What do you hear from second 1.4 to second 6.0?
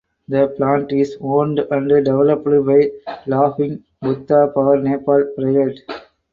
and developed by Laughing Buddha Power Nepal Pvt.